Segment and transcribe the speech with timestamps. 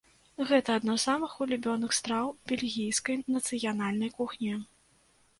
[0.51, 4.55] Гэта адна з самых улюбёных страў бельгійскай нацыянальнай кухні.